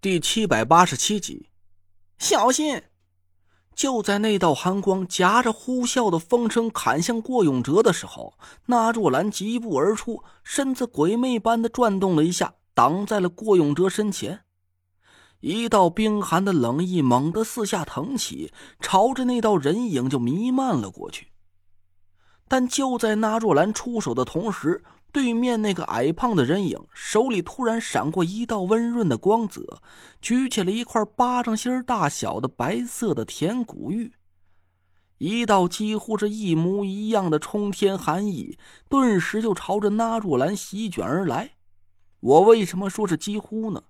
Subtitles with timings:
[0.00, 1.48] 第七百八十七集，
[2.18, 2.84] 小心！
[3.74, 8.34] 就在那道寒光夹着呼啸的风声砍向郭永哲的时候，
[8.66, 14.44] 那若兰疾步而出，身子鬼魅般的转动了一下，挡在了郭永哲身前。
[15.40, 21.32] 一道冰寒的冷意猛地四下腾起，朝着那道人影就弥漫了过去。
[22.46, 29.80] 但就在那若兰出手的同时，对面那个矮胖的人影手里突然闪过一道温润的光泽，
[30.20, 34.12] 举起了一块巴掌心大小的白色的甜骨玉。
[35.16, 38.56] 一道几乎是一模一样的冲天寒意，
[38.88, 41.52] 顿时就朝着那若兰席卷而来。
[42.20, 43.82] 我为什么说是几乎呢？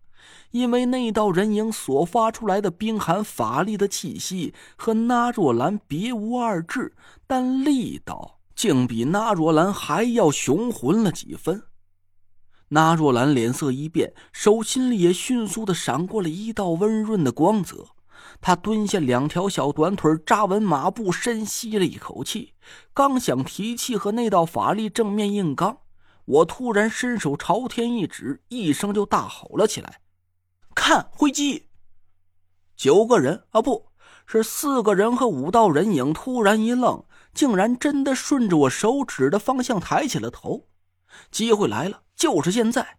[0.50, 6.94] 因为那道人影所发出来的冰寒法力的气息和那若兰别无二致，
[7.26, 11.62] 但力道竟比那若兰还要雄浑了几分。
[12.70, 17.86] 那若兰脸色一变，手心里也迅速的闪过了一道温润的光泽。
[18.40, 22.54] 他蹲下两条小短腿，扎稳马步，深吸了一口气，
[22.92, 25.78] 刚想提气和那道法力正面硬刚，
[26.24, 30.00] 我突然伸手朝天一指，一声就大吼了起来。
[30.74, 31.68] 看灰机！
[32.74, 33.87] 九个人啊，不
[34.30, 40.66] 是四个人和五道人影突然一愣，竟然真的顺着我手指的方向抬起了头。
[41.30, 42.98] 机会来了，就是现在！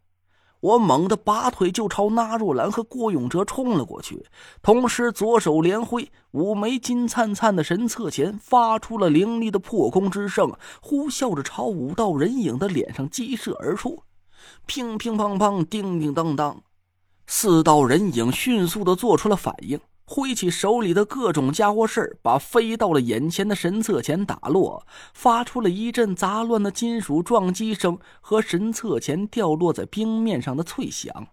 [0.60, 4.26] 我猛地拔腿就朝纳若兰和郭永哲冲了过去，
[4.64, 14.02] 同时左手连挥，五枚金灿灿的神策钱发出了凌厉的破空之声，呼啸着朝五道人影的脸上击射而出。
[14.66, 16.64] 乒乒乓乓，叮叮当当。
[17.28, 19.80] 四道人影迅速的做出了反应，
[20.12, 31.28] 挥起手里的各种家伙事把飞到了眼前的神策钱打落，发出了一阵杂乱的金属撞击声和神策钱掉落在冰面上的脆响。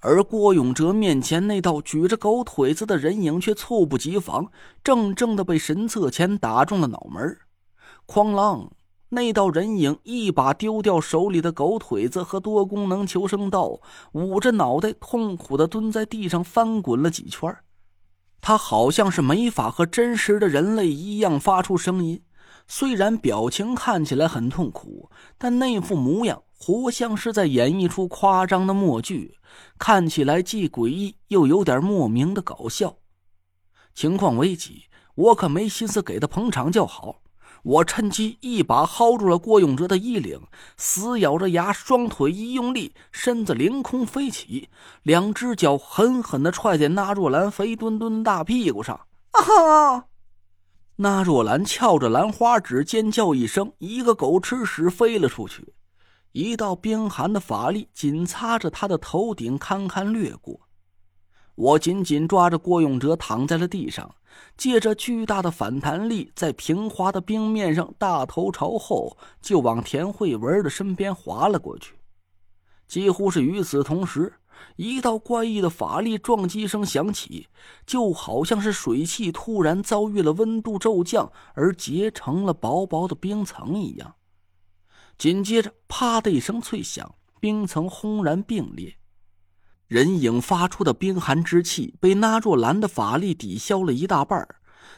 [0.00, 4.52] 而郭永哲面前那道举着狗腿子的人影却猝不及防，
[4.84, 7.38] 正正的被神策钱打中了脑门，
[8.06, 8.68] 哐啷。
[9.08, 13.80] 那道人影一把丢掉手里的狗腿子和多功能求生刀，
[14.12, 17.56] 捂着脑袋痛苦的蹲在地上翻滚了几圈。
[18.40, 22.22] 他好像是没法和真实的人类一样发出声音，
[22.66, 29.36] 虽然表情看起来很痛苦，但那副模样活像是在演绎出夸张的默剧，
[29.78, 32.96] 看起来既诡异又有点莫名的搞笑。
[33.94, 34.84] 情况危急，
[35.14, 37.22] 我可没心思给他捧场叫好。
[37.62, 40.40] 我趁机一把薅住了郭永哲的衣领，
[40.76, 44.68] 死咬着牙，双腿一用力，身子凌空飞起，
[45.02, 49.00] 两只脚狠狠的踹在那若兰肥墩墩大屁股上。
[49.32, 50.04] 啊！
[50.96, 55.74] 那若兰翘着兰花指，尖叫一声，一个狗吃屎飞了出去，
[56.32, 60.67] 一道冰寒的法力紧擦着她的头顶堪堪掠过。
[61.58, 64.08] 我紧紧抓着郭永哲，躺在了地上。
[64.56, 71.96] 借着巨大的反弹力，在平滑的冰面上大头朝后就往田慧文的身边滑了过去。
[72.86, 74.32] 几乎是与此同时，
[74.76, 77.48] 一道怪异的法力撞击声响起，
[77.84, 84.14] 就好像是水汽突然遭遇了温度骤降而结成了薄薄的冰层一样。
[85.16, 88.94] 紧接着，啪的一声脆响，冰层轰然并裂。
[89.88, 94.46] 人影发出的冰寒之气被那若兰的法力抵消了一大半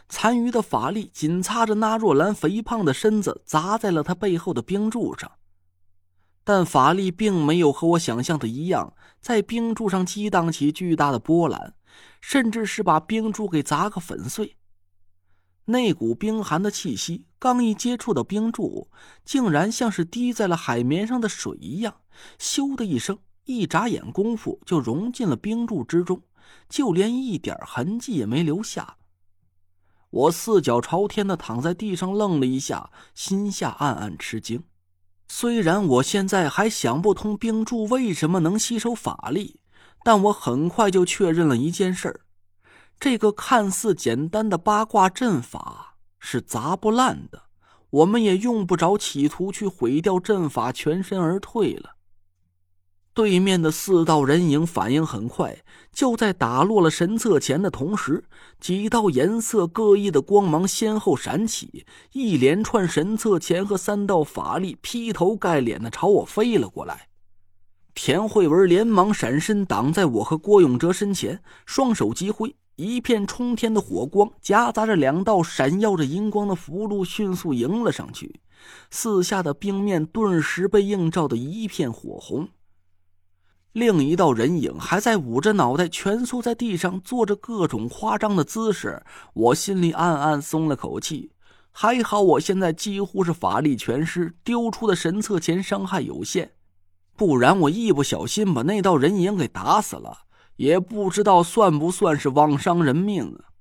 [0.08, 5.30] 残余的法力紧擦着那若兰肥胖的身子，砸在了他背后的冰柱上。
[6.42, 11.74] 但法力并没有和我想象的一样，在冰柱上激荡起巨大的波澜，
[12.20, 14.56] 甚至是把冰柱给砸个粉碎。
[15.66, 18.90] 那股冰寒的气息刚一接触到冰柱，
[19.24, 22.00] 竟然像是滴在了海绵上的水一样，
[22.40, 23.18] 咻的一声。
[23.58, 26.22] 一眨眼功夫就融进了冰柱之中，
[26.68, 28.96] 就连一点痕迹也没留下。
[30.10, 34.62] 我四脚朝天的躺在地上，愣了一下，心下暗暗吃惊。
[35.28, 39.60] 虽然我现在还想不通冰柱为什么能吸收法力，
[40.02, 42.22] 但我很快就确认了一件事：
[42.98, 47.44] 这个看似简单的八卦阵法是砸不烂的。
[47.90, 51.96] 我们也用不着企图去毁掉阵法，全身而退了。
[53.20, 55.54] 对面的四道人影反应很快，
[55.92, 58.24] 就在打落了神策钱的同时，
[58.58, 67.08] 几道颜色各异的光芒先后闪起，一连串神策钱和三道法力劈头盖脸的朝我飞了过来。
[67.94, 78.40] 田慧文连忙闪身挡在我和郭永哲身前，双手击挥，一片冲天的火光夹杂着两道闪耀着银光的符箓，迅速迎了上去，
[78.90, 82.48] 四下的冰面顿时被映照的一片火红。
[83.72, 89.00] 另一道人影还在捂着脑袋蜷缩在地上，做着各种夸张的姿势。
[89.32, 91.30] 我心里暗暗松了口气，
[91.70, 96.50] 还好我现在几乎是法力全失，丢出的神策前伤害有限，
[97.14, 100.22] 不然我一不小心把那道人影给打死了，
[100.56, 103.54] 也不知道算不算是枉伤人命啊！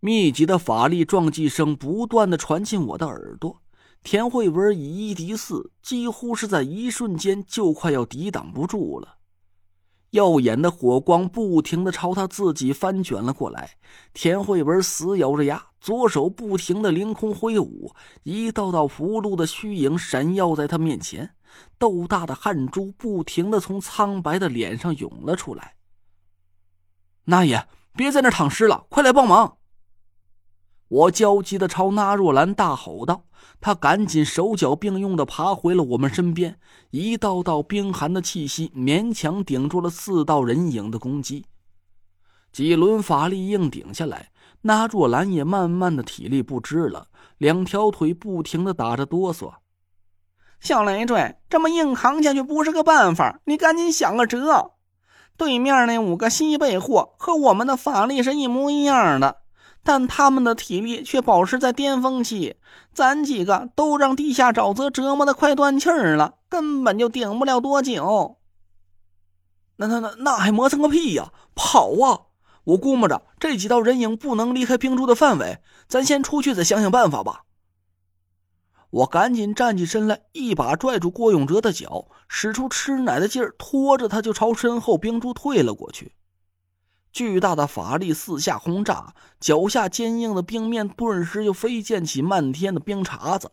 [0.00, 3.61] 密集的法力撞击声不断的传进我的耳朵。
[4.02, 9.18] 田慧文以一敌四，几乎是在一瞬间就快要抵挡不住了。
[10.10, 13.70] 耀眼的火光不停的朝他自己翻卷了过来。
[14.12, 17.94] 田慧文死咬着牙，左手不停的凌空挥舞，
[18.24, 21.34] 一道道符箓的虚影闪耀在他面前，
[21.78, 25.76] 豆大的汗珠不停的从苍白的脸上涌了出来。
[27.24, 27.66] 那爷，
[27.96, 29.56] 别在那躺尸了，快来帮忙！
[30.92, 33.24] 我焦急的朝纳若兰大吼道
[33.62, 36.58] ：“他赶紧手脚并用的爬回了我们身边，
[36.90, 41.46] 一道道冰寒的气息勉强顶住了四道人影的攻击。
[42.52, 47.06] 几轮法力硬顶下来，纳若兰也慢慢的体力不支了，
[47.38, 49.54] 两条腿不停的打着哆嗦。
[50.60, 54.72] 小累赘，这么硬扛下去不是个办法，你赶紧想个辙。
[55.38, 59.38] 对面那五个西贝货和我们的法力是一模一样的。”
[59.84, 62.56] 但他们的体力却保持在巅峰期，
[62.92, 68.38] 咱几个都让地下沼泽折磨的快断气儿了，根本就顶不了多久。
[69.76, 71.32] 那那那那还磨蹭个屁呀！
[71.54, 72.30] 跑啊！
[72.64, 75.58] 我估摸着这几道人影不能离开冰柱的范围，
[75.88, 77.42] 咱先出去再想想办法吧。
[78.90, 86.14] 我赶紧站起身来，一把拽住郭永哲的脚，使出吃奶的劲儿，拖着他就朝身后冰柱退了过去。
[87.12, 93.50] 巨大的法力四下轰炸，脚下坚硬的冰面顿时就飞溅起漫天的冰碴子。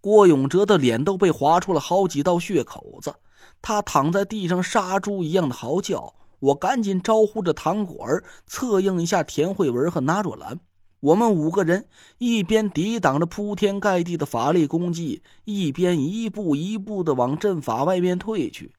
[0.00, 3.14] 郭永哲的脸都被划出了好几道血口子，
[3.62, 6.14] 他躺在地上杀猪一样的嚎叫。
[6.38, 10.60] 我赶紧招呼着唐果儿，策应一下田慧文和纳若兰。
[11.00, 18.74] 我们五个人一边抵挡着铺天盖地的法力攻击，一边一步一步的往阵法外面退去。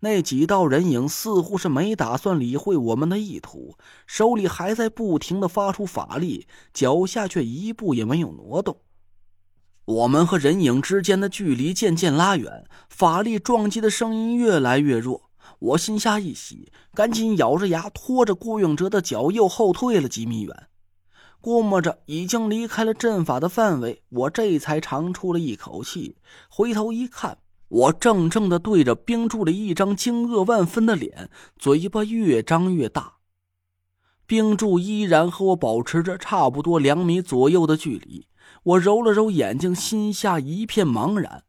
[0.00, 3.76] 那几道人影似乎是没打算理会我们的意图，
[4.06, 8.80] 手里还在不停的发出法力，脚下却一步也没有挪动。
[9.86, 15.30] 我们和人影之间的距离渐渐拉远，法力撞击的声音越来越弱。
[15.60, 20.68] 我心下一喜，赶紧咬着牙拖着顾永哲的脚又后退了几米远。
[21.40, 26.16] 估摸着已经离开了阵法的范围，我这才长出了一口气，
[26.50, 27.38] 回头一看。
[27.76, 31.28] 我怔怔的对着冰柱的一张惊愕万分的脸，
[31.58, 33.16] 嘴巴越张越大。
[34.26, 38.28] 冰柱依然和我保持着差不多两米左右的距离。
[38.62, 41.44] 我揉了揉眼睛，心下一片茫然。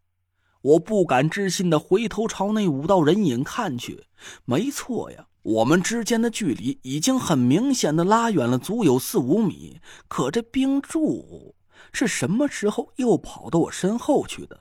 [0.61, 4.03] 我不敢置信的回头朝那五道人影看去，
[4.43, 9.79] 没错呀，我们之间的距离已经很明显的拉远了，足有四五米。
[10.09, 11.55] 可这冰柱
[11.93, 14.59] 是什么时候又跑到我身后去的？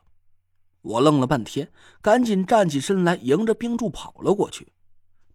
[0.86, 1.68] 我愣了半天，
[2.00, 4.68] 赶紧站起身来，迎着冰柱跑了过去。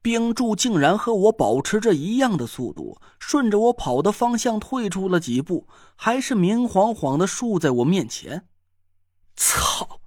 [0.02, 8.48] 冰柱竟然和我保持着一样的速度，顺着我跑的方向退出了几步，还是明晃晃的竖在我面前。
[9.36, 10.00] 操！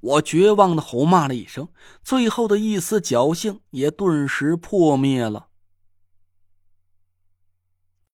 [0.00, 1.68] 我绝望的吼骂了一声，
[2.02, 5.46] 最后的一丝侥幸也顿时破灭了。